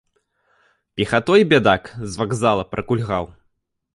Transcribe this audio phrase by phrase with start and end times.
[1.01, 3.23] Пехатой, бядак, з вакзала пракульгаў?